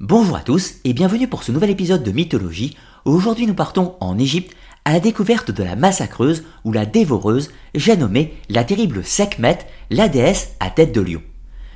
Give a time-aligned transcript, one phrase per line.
[0.00, 2.76] Bonjour à tous et bienvenue pour ce nouvel épisode de Mythologie.
[3.04, 7.96] Aujourd'hui nous partons en Égypte à la découverte de la massacreuse ou la dévoreuse, j'ai
[7.96, 9.58] nommé la terrible Sekhmet,
[9.90, 11.20] la déesse à tête de lion.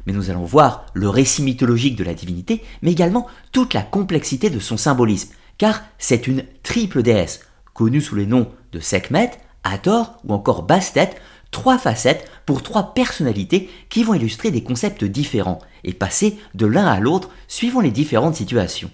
[0.07, 4.51] Mais nous allons voir le récit mythologique de la divinité, mais également toute la complexité
[4.51, 7.41] de son symbolisme, car c'est une triple déesse,
[7.75, 9.33] connue sous les noms de Sekhmet,
[9.65, 11.11] Hathor ou encore Bastet,
[11.53, 16.87] trois facettes pour trois personnalités qui vont illustrer des concepts différents et passer de l'un
[16.87, 18.91] à l'autre suivant les différentes situations.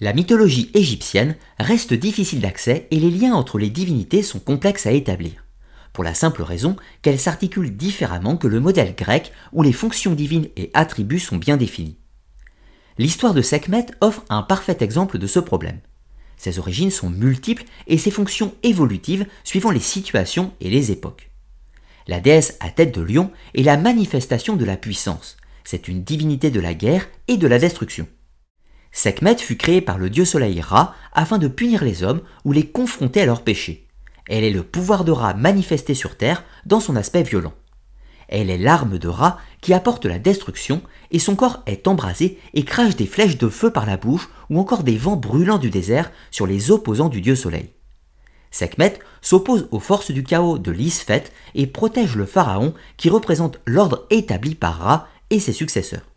[0.00, 4.92] La mythologie égyptienne reste difficile d'accès et les liens entre les divinités sont complexes à
[4.92, 5.44] établir,
[5.92, 10.48] pour la simple raison qu'elles s'articulent différemment que le modèle grec où les fonctions divines
[10.56, 11.98] et attributs sont bien définis.
[12.98, 15.80] L'histoire de Sekhmet offre un parfait exemple de ce problème.
[16.42, 21.30] Ses origines sont multiples et ses fonctions évolutives suivant les situations et les époques.
[22.08, 25.36] La déesse à tête de lion est la manifestation de la puissance.
[25.62, 28.08] C'est une divinité de la guerre et de la destruction.
[28.90, 32.66] Sekhmet fut créée par le dieu soleil Ra afin de punir les hommes ou les
[32.66, 33.86] confronter à leurs péchés.
[34.28, 37.54] Elle est le pouvoir de Ra manifesté sur terre dans son aspect violent.
[38.26, 42.64] Elle est l'arme de Ra qui apporte la destruction et son corps est embrasé et
[42.64, 46.10] crache des flèches de feu par la bouche ou encore des vents brûlants du désert
[46.30, 47.70] sur les opposants du dieu soleil.
[48.50, 54.06] Sekhmet s'oppose aux forces du chaos de l'Isfet et protège le pharaon qui représente l'ordre
[54.10, 56.10] établi par Ra et ses successeurs.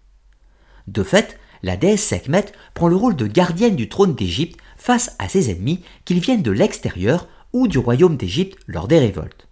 [0.88, 5.30] De fait, la déesse Sekhmet prend le rôle de gardienne du trône d'Égypte face à
[5.30, 9.48] ses ennemis qu'ils viennent de l'extérieur ou du royaume d'Égypte lors des révoltes.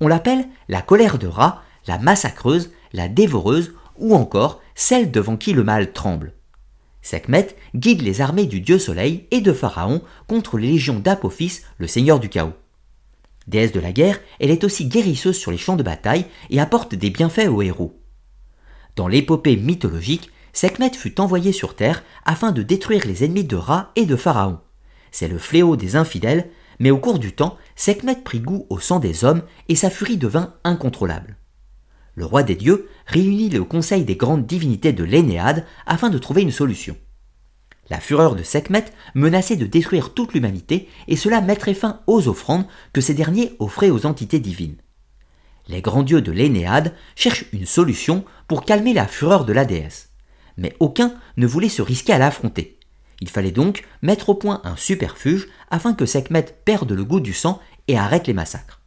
[0.00, 5.52] On l'appelle la colère de Ra la massacreuse, la dévoreuse ou encore celle devant qui
[5.52, 6.32] le mal tremble.
[7.02, 11.86] Sekhmet guide les armées du dieu soleil et de Pharaon contre les légions d'Apophis, le
[11.86, 12.52] seigneur du chaos.
[13.46, 16.94] Déesse de la guerre, elle est aussi guérisseuse sur les champs de bataille et apporte
[16.94, 17.98] des bienfaits aux héros.
[18.94, 23.92] Dans l'épopée mythologique, Sekhmet fut envoyé sur terre afin de détruire les ennemis de Ra
[23.96, 24.58] et de Pharaon.
[25.10, 28.98] C'est le fléau des infidèles, mais au cours du temps, Sekhmet prit goût au sang
[28.98, 31.37] des hommes et sa furie devint incontrôlable
[32.18, 36.42] le roi des dieux réunit le conseil des grandes divinités de l'Énéade afin de trouver
[36.42, 36.96] une solution.
[37.90, 42.66] La fureur de Sekhmet menaçait de détruire toute l'humanité et cela mettrait fin aux offrandes
[42.92, 44.78] que ces derniers offraient aux entités divines.
[45.68, 50.10] Les grands dieux de l'Énéade cherchent une solution pour calmer la fureur de la déesse.
[50.56, 52.80] Mais aucun ne voulait se risquer à l'affronter.
[53.20, 57.32] Il fallait donc mettre au point un superfuge afin que Sekhmet perde le goût du
[57.32, 58.80] sang et arrête les massacres.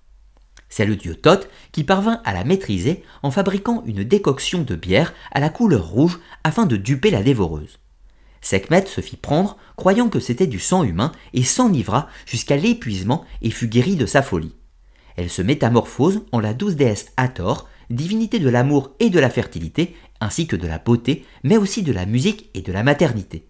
[0.71, 5.13] C'est le dieu Thoth qui parvint à la maîtriser en fabriquant une décoction de bière
[5.31, 7.77] à la couleur rouge afin de duper la dévoreuse.
[8.39, 13.51] Sekhmet se fit prendre, croyant que c'était du sang humain, et s'enivra jusqu'à l'épuisement et
[13.51, 14.55] fut guérie de sa folie.
[15.17, 19.93] Elle se métamorphose en la douce déesse Hathor, divinité de l'amour et de la fertilité,
[20.21, 23.45] ainsi que de la beauté, mais aussi de la musique et de la maternité.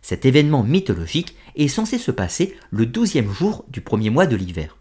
[0.00, 4.78] Cet événement mythologique est censé se passer le douzième jour du premier mois de l'hiver.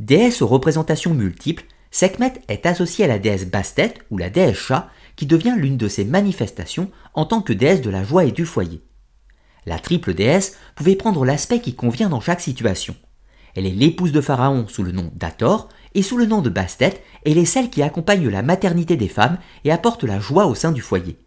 [0.00, 4.88] Déesse aux représentations multiples, Sekhmet est associée à la déesse Bastet ou la déesse chat
[5.14, 8.46] qui devient l'une de ses manifestations en tant que déesse de la joie et du
[8.46, 8.80] foyer.
[9.66, 12.96] La triple déesse pouvait prendre l'aspect qui convient dans chaque situation.
[13.54, 17.02] Elle est l'épouse de Pharaon sous le nom d'Ator et sous le nom de Bastet,
[17.26, 20.72] elle est celle qui accompagne la maternité des femmes et apporte la joie au sein
[20.72, 21.18] du foyer.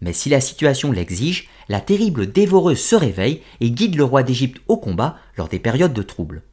[0.00, 4.62] Mais si la situation l'exige, la terrible dévoreuse se réveille et guide le roi d'Égypte
[4.68, 6.44] au combat lors des périodes de troubles.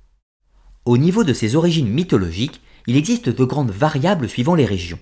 [0.89, 4.97] Au niveau de ses origines mythologiques, il existe de grandes variables suivant les régions.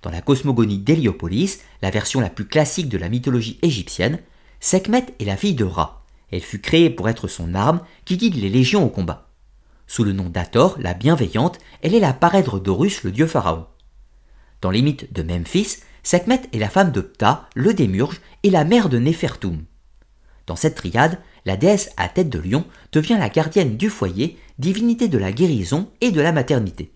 [0.00, 4.20] Dans la cosmogonie d'Héliopolis, la version la plus classique de la mythologie égyptienne,
[4.58, 6.06] Sekhmet est la fille de Ra.
[6.32, 9.28] Elle fut créée pour être son arme qui guide les légions au combat.
[9.86, 13.66] Sous le nom d'Ator, la bienveillante, elle est la parèdre d'Horus, le dieu pharaon.
[14.62, 18.64] Dans les mythes de Memphis, Sekhmet est la femme de Ptah, le démurge, et la
[18.64, 19.66] mère de Nefertum.
[20.46, 25.08] Dans cette triade, la déesse à tête de lion devient la gardienne du foyer, divinité
[25.08, 26.92] de la guérison et de la maternité.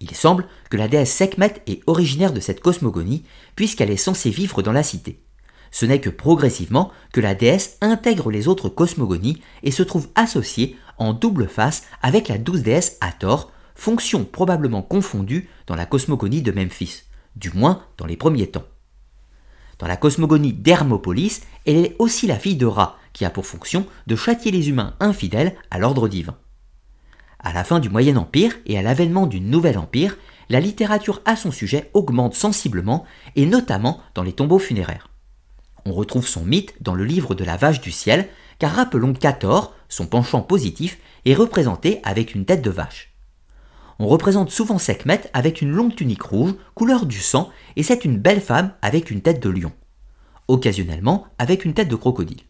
[0.00, 3.24] Il semble que la déesse Sekhmet est originaire de cette cosmogonie,
[3.56, 5.22] puisqu'elle est censée vivre dans la cité.
[5.70, 10.76] Ce n'est que progressivement que la déesse intègre les autres cosmogonies et se trouve associée
[10.98, 16.52] en double face avec la douce déesse Hathor, fonction probablement confondue dans la cosmogonie de
[16.52, 17.02] Memphis,
[17.36, 18.64] du moins dans les premiers temps.
[19.78, 23.86] Dans la cosmogonie d'Hermopolis, elle est aussi la fille de Ra, qui a pour fonction
[24.06, 26.36] de châtier les humains infidèles à l'ordre divin.
[27.40, 30.16] À la fin du Moyen Empire et à l'avènement du Nouvel Empire,
[30.48, 33.04] la littérature à son sujet augmente sensiblement,
[33.36, 35.08] et notamment dans les tombeaux funéraires.
[35.84, 38.28] On retrouve son mythe dans le livre de la vache du ciel,
[38.58, 43.14] car rappelons qu'Ator, son penchant positif, est représenté avec une tête de vache.
[44.00, 48.18] On représente souvent Sekhmet avec une longue tunique rouge, couleur du sang, et c'est une
[48.18, 49.72] belle femme avec une tête de lion.
[50.48, 52.47] occasionnellement avec une tête de crocodile.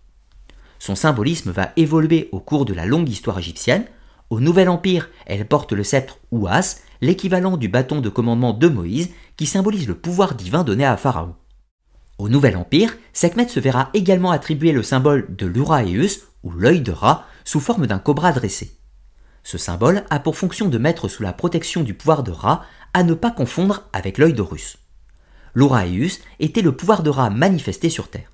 [0.79, 3.85] Son symbolisme va évoluer au cours de la longue histoire égyptienne.
[4.31, 9.11] Au Nouvel Empire, elle porte le sceptre Ouas, l'équivalent du bâton de commandement de Moïse,
[9.37, 11.35] qui symbolise le pouvoir divin donné à Pharaon.
[12.19, 16.93] Au Nouvel Empire, Sekhmet se verra également attribuer le symbole de l'Uraeus, ou l'œil de
[16.93, 18.79] rat, sous forme d'un cobra dressé.
[19.45, 23.03] Ce symbole a pour fonction de mettre sous la protection du pouvoir de Ra, à
[23.03, 24.77] ne pas confondre avec l'œil d'Horus.
[25.55, 28.31] L'Uraeus était le pouvoir de Ra manifesté sur Terre.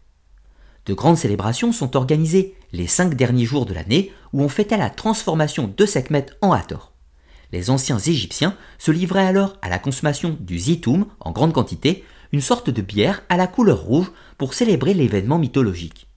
[0.86, 4.90] De grandes célébrations sont organisées les cinq derniers jours de l'année où on fêtait la
[4.90, 6.92] transformation de Sekhmet en Hathor.
[7.52, 12.40] Les anciens Égyptiens se livraient alors à la consommation du zitoum en grande quantité, une
[12.40, 16.08] sorte de bière à la couleur rouge pour célébrer l'événement mythologique.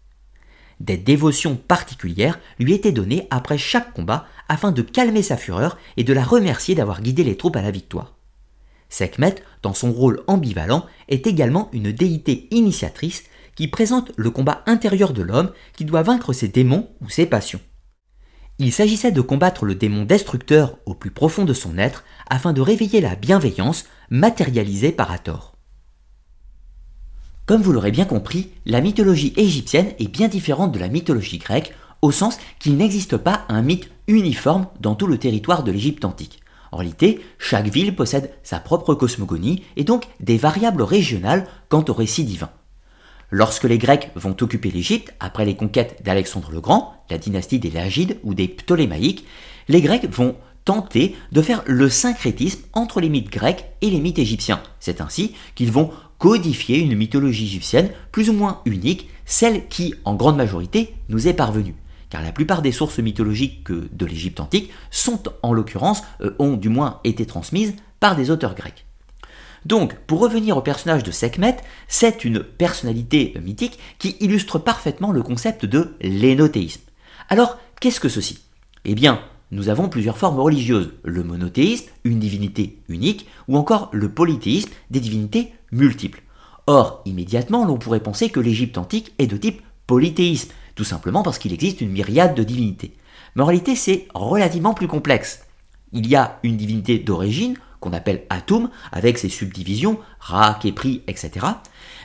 [0.80, 6.04] Des dévotions particulières lui étaient données après chaque combat afin de calmer sa fureur et
[6.04, 8.16] de la remercier d'avoir guidé les troupes à la victoire.
[8.90, 13.24] Sekhmet, dans son rôle ambivalent, est également une déité initiatrice
[13.58, 17.60] qui présente le combat intérieur de l'homme qui doit vaincre ses démons ou ses passions.
[18.60, 22.62] Il s'agissait de combattre le démon destructeur au plus profond de son être afin de
[22.62, 25.56] réveiller la bienveillance matérialisée par Hathor.
[27.48, 31.74] Comme vous l'aurez bien compris, la mythologie égyptienne est bien différente de la mythologie grecque
[32.04, 36.42] au sens qu'il n'existe pas un mythe uniforme dans tout le territoire de l'Égypte antique.
[36.72, 41.94] En réalité, chaque ville possède sa propre cosmogonie et donc des variables régionales quant au
[41.94, 42.52] récit divin.
[43.30, 47.70] Lorsque les Grecs vont occuper l'Égypte après les conquêtes d'Alexandre le Grand, la dynastie des
[47.70, 49.26] Lagides ou des Ptolémaïques,
[49.68, 54.20] les Grecs vont tenter de faire le syncrétisme entre les mythes grecs et les mythes
[54.20, 54.62] égyptiens.
[54.80, 60.16] C'est ainsi qu'ils vont codifier une mythologie égyptienne plus ou moins unique, celle qui, en
[60.16, 61.76] grande majorité, nous est parvenue.
[62.10, 66.70] Car la plupart des sources mythologiques de l'Égypte antique sont, en l'occurrence, euh, ont du
[66.70, 68.87] moins été transmises par des auteurs grecs.
[69.68, 71.58] Donc, pour revenir au personnage de Sekhmet,
[71.90, 76.84] c'est une personnalité mythique qui illustre parfaitement le concept de l'énothéisme.
[77.28, 78.40] Alors, qu'est-ce que ceci?
[78.86, 79.20] Eh bien,
[79.52, 85.02] nous avons plusieurs formes religieuses, le monothéisme, une divinité unique, ou encore le polythéisme, des
[85.02, 86.24] divinités multiples.
[86.68, 91.40] Or, immédiatement, l'on pourrait penser que l'Égypte antique est de type polythéisme, tout simplement parce
[91.40, 92.96] qu'il existe une myriade de divinités.
[93.36, 95.44] Mais en réalité, c'est relativement plus complexe.
[95.92, 101.46] Il y a une divinité d'origine, qu'on appelle Atum, avec ses subdivisions, Ra, Kepri, etc.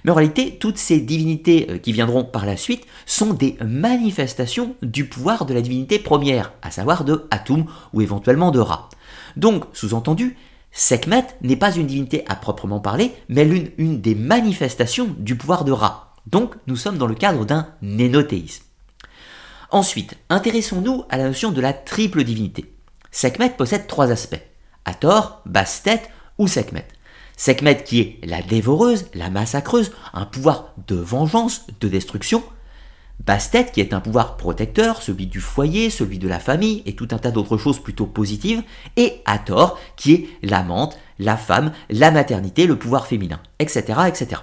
[0.05, 4.77] Mais en réalité, toutes ces divinités euh, qui viendront par la suite sont des manifestations
[4.83, 8.89] du pouvoir de la divinité première, à savoir de Atum ou éventuellement de Ra.
[9.37, 10.37] Donc, sous-entendu,
[10.73, 15.65] Sekhmet n'est pas une divinité à proprement parler, mais l'une une des manifestations du pouvoir
[15.65, 16.15] de Ra.
[16.27, 18.65] Donc, nous sommes dans le cadre d'un nénothéisme.
[19.71, 22.75] Ensuite, intéressons-nous à la notion de la triple divinité.
[23.11, 24.43] Sekhmet possède trois aspects.
[24.85, 26.03] Hathor, Bastet
[26.39, 26.87] ou Sekhmet.
[27.37, 32.43] Sekhmet qui est la dévoreuse, la massacreuse, un pouvoir de vengeance, de destruction.
[33.25, 37.09] Bastet qui est un pouvoir protecteur, celui du foyer, celui de la famille et tout
[37.13, 38.63] un tas d'autres choses plutôt positives.
[38.97, 44.01] Et Hathor qui est l'amante, la femme, la maternité, le pouvoir féminin, etc.
[44.09, 44.43] etc.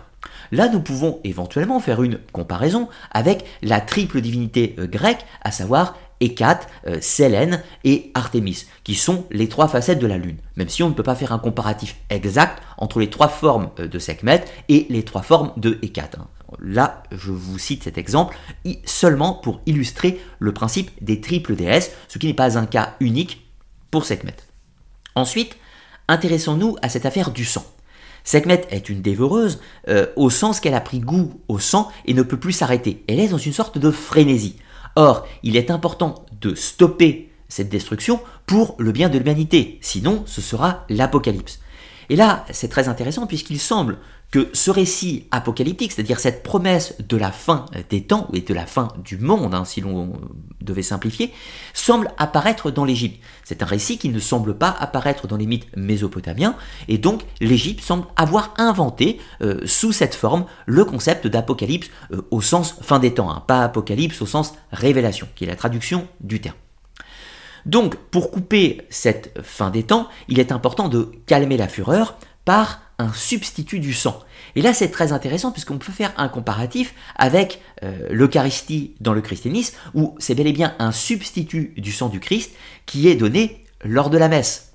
[0.51, 5.95] Là, nous pouvons éventuellement faire une comparaison avec la triple divinité euh, grecque, à savoir
[6.19, 10.83] Hécate, euh, Sélène et Artémis, qui sont les trois facettes de la Lune, même si
[10.83, 14.43] on ne peut pas faire un comparatif exact entre les trois formes euh, de Sekhmet
[14.67, 16.17] et les trois formes de Hécate.
[16.19, 16.27] Hein.
[16.59, 18.35] Là, je vous cite cet exemple
[18.85, 23.47] seulement pour illustrer le principe des triples déesses, ce qui n'est pas un cas unique
[23.91, 24.35] pour Sekhmet.
[25.15, 25.57] Ensuite,
[26.07, 27.65] intéressons-nous à cette affaire du sang.
[28.23, 32.23] Sekhmet est une dévoreuse euh, au sens qu'elle a pris goût au sang et ne
[32.23, 33.03] peut plus s'arrêter.
[33.07, 34.57] Elle est dans une sorte de frénésie.
[34.95, 40.41] Or, il est important de stopper cette destruction pour le bien de l'humanité, sinon ce
[40.41, 41.59] sera l'apocalypse.
[42.09, 43.97] Et là, c'est très intéressant puisqu'il semble
[44.31, 48.67] que ce récit apocalyptique, c'est-à-dire cette promesse de la fin des temps, et de la
[48.67, 50.13] fin du monde, hein, si l'on
[50.61, 51.33] devait simplifier,
[51.73, 53.19] semble apparaître dans l'Égypte.
[53.43, 56.55] C'est un récit qui ne semble pas apparaître dans les mythes mésopotamiens,
[56.87, 62.41] et donc l'Égypte semble avoir inventé, euh, sous cette forme, le concept d'apocalypse euh, au
[62.41, 66.39] sens fin des temps, hein, pas apocalypse au sens révélation, qui est la traduction du
[66.39, 66.55] terme.
[67.65, 72.81] Donc, pour couper cette fin des temps, il est important de calmer la fureur par
[72.99, 74.19] un substitut du sang.
[74.55, 79.21] Et là, c'est très intéressant puisqu'on peut faire un comparatif avec euh, l'Eucharistie dans le
[79.21, 82.51] christianisme, où c'est bel et bien un substitut du sang du Christ
[82.85, 84.73] qui est donné lors de la messe.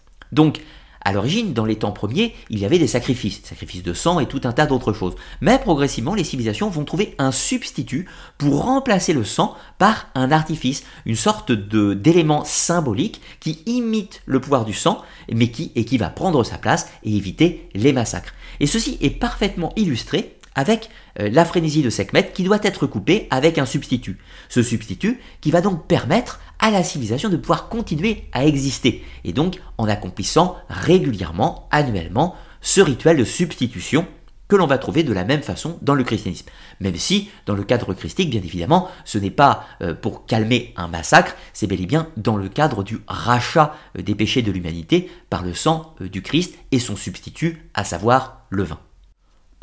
[1.05, 4.27] À l'origine, dans les temps premiers, il y avait des sacrifices, sacrifices de sang et
[4.27, 5.15] tout un tas d'autres choses.
[5.41, 8.09] Mais progressivement, les civilisations vont trouver un substitut
[8.39, 14.65] pour remplacer le sang par un artifice, une sorte d'élément symbolique qui imite le pouvoir
[14.65, 18.35] du sang, mais qui, et qui va prendre sa place et éviter les massacres.
[18.61, 23.27] Et ceci est parfaitement illustré avec euh, la frénésie de Sekhmet qui doit être coupée
[23.31, 24.19] avec un substitut.
[24.49, 29.33] Ce substitut qui va donc permettre à la civilisation de pouvoir continuer à exister, et
[29.33, 34.07] donc en accomplissant régulièrement, annuellement, ce rituel de substitution
[34.49, 36.47] que l'on va trouver de la même façon dans le christianisme.
[36.81, 40.89] Même si, dans le cadre christique, bien évidemment, ce n'est pas euh, pour calmer un
[40.89, 45.11] massacre, c'est bel et bien dans le cadre du rachat euh, des péchés de l'humanité
[45.31, 48.79] par le sang du Christ et son substitut, à savoir le vin.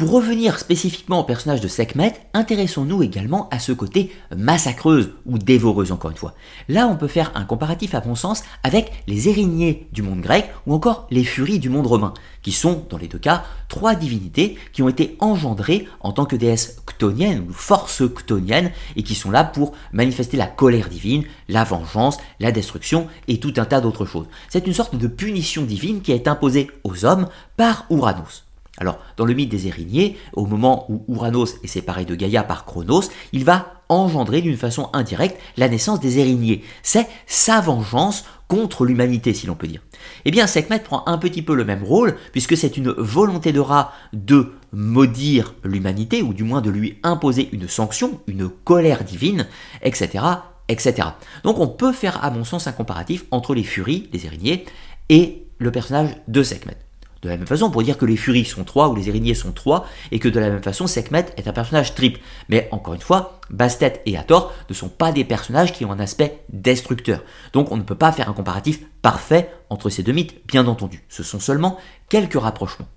[0.01, 5.91] Pour revenir spécifiquement au personnage de Sekhmet, intéressons-nous également à ce côté massacreuse ou dévoreuse
[5.91, 6.33] encore une fois.
[6.69, 10.49] Là, on peut faire un comparatif à mon sens avec les Érignées du monde grec
[10.65, 14.57] ou encore les Furies du monde romain, qui sont, dans les deux cas, trois divinités
[14.73, 19.29] qui ont été engendrées en tant que déesses ctoniennes ou forces ctoniennes et qui sont
[19.29, 24.07] là pour manifester la colère divine, la vengeance, la destruction et tout un tas d'autres
[24.07, 24.25] choses.
[24.49, 28.45] C'est une sorte de punition divine qui est imposée aux hommes par Ouranos.
[28.77, 32.65] Alors, dans le mythe des Érignées, au moment où Ouranos est séparé de Gaïa par
[32.65, 36.63] Chronos, il va engendrer d'une façon indirecte la naissance des Érignées.
[36.81, 39.81] C'est sa vengeance contre l'humanité, si l'on peut dire.
[40.23, 43.59] Eh bien, Sekhmet prend un petit peu le même rôle, puisque c'est une volonté de
[43.59, 49.47] Ra de maudire l'humanité, ou du moins de lui imposer une sanction, une colère divine,
[49.81, 50.23] etc.,
[50.69, 51.09] etc.
[51.43, 54.65] Donc on peut faire, à mon sens, un comparatif entre les furies, les Érignées,
[55.09, 56.77] et le personnage de Sekhmet.
[57.21, 59.51] De la même façon, pour dire que les Furies sont trois ou les Érignées sont
[59.51, 62.19] trois, et que de la même façon, Sekhmet est un personnage triple.
[62.49, 65.99] Mais encore une fois, Bastet et Hathor ne sont pas des personnages qui ont un
[65.99, 67.23] aspect destructeur.
[67.53, 71.03] Donc on ne peut pas faire un comparatif parfait entre ces deux mythes, bien entendu.
[71.09, 71.77] Ce sont seulement
[72.09, 72.87] quelques rapprochements.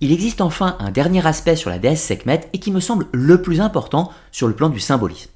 [0.00, 3.40] Il existe enfin un dernier aspect sur la déesse Sekhmet et qui me semble le
[3.40, 5.30] plus important sur le plan du symbolisme.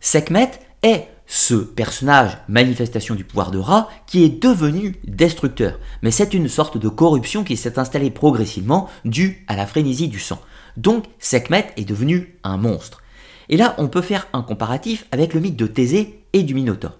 [0.00, 0.52] Sekhmet
[0.82, 5.78] est ce personnage, manifestation du pouvoir de Ra, qui est devenu destructeur.
[6.02, 10.18] Mais c'est une sorte de corruption qui s'est installée progressivement due à la frénésie du
[10.18, 10.40] sang.
[10.76, 13.00] Donc Sekhmet est devenu un monstre.
[13.48, 16.98] Et là, on peut faire un comparatif avec le mythe de Thésée et du Minotaure.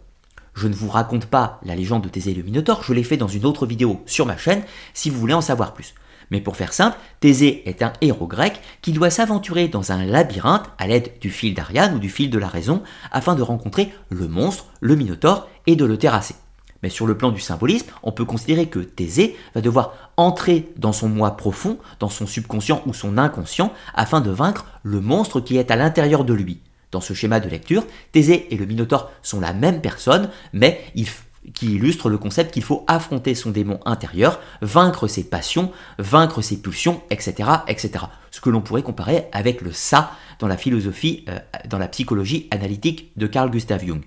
[0.54, 3.16] Je ne vous raconte pas la légende de Thésée et le Minotaure, je l'ai fait
[3.16, 4.62] dans une autre vidéo sur ma chaîne
[4.94, 5.92] si vous voulez en savoir plus.
[6.30, 10.70] Mais pour faire simple, Thésée est un héros grec qui doit s'aventurer dans un labyrinthe
[10.78, 14.28] à l'aide du fil d'Ariane ou du fil de la raison afin de rencontrer le
[14.28, 16.36] monstre, le Minotaure, et de le terrasser.
[16.82, 20.92] Mais sur le plan du symbolisme, on peut considérer que Thésée va devoir entrer dans
[20.92, 25.58] son moi profond, dans son subconscient ou son inconscient, afin de vaincre le monstre qui
[25.58, 26.60] est à l'intérieur de lui.
[26.90, 31.08] Dans ce schéma de lecture, Thésée et le Minotaure sont la même personne, mais ils
[31.54, 36.60] qui illustre le concept qu'il faut affronter son démon intérieur, vaincre ses passions, vaincre ses
[36.60, 37.48] pulsions, etc.
[37.68, 38.04] etc.
[38.30, 41.38] Ce que l'on pourrait comparer avec le ça dans la philosophie, euh,
[41.68, 44.02] dans la psychologie analytique de Carl Gustav Jung.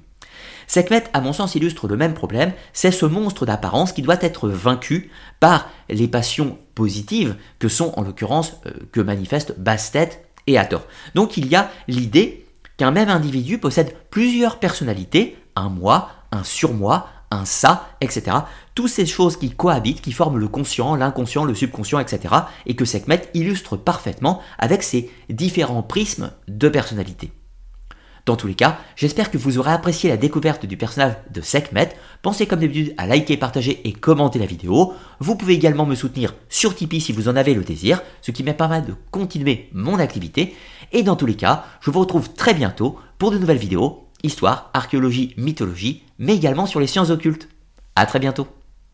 [0.68, 4.50] Sekhmet, à mon sens, illustre le même problème, c'est ce monstre d'apparence qui doit être
[4.50, 10.86] vaincu par les passions positives que sont en l'occurrence euh, que manifestent Bastet et Hathor.
[11.16, 12.46] Donc il y a l'idée
[12.78, 18.38] qu'un même individu possède plusieurs personnalités, un moi, un surmoi, un ça, etc.
[18.76, 22.34] Toutes ces choses qui cohabitent, qui forment le conscient, l'inconscient, le subconscient, etc.
[22.66, 27.32] Et que Sekhmet illustre parfaitement avec ses différents prismes de personnalité.
[28.26, 31.90] Dans tous les cas, j'espère que vous aurez apprécié la découverte du personnage de Sekhmet.
[32.22, 34.94] Pensez comme d'habitude à liker, partager et commenter la vidéo.
[35.20, 38.44] Vous pouvez également me soutenir sur Tipeee si vous en avez le désir, ce qui
[38.44, 40.56] me permet de continuer mon activité.
[40.94, 44.72] Et dans tous les cas, je vous retrouve très bientôt pour de nouvelles vidéos histoire,
[44.74, 47.50] archéologie, mythologie, mais également sur les sciences occultes.
[47.96, 48.48] A très bientôt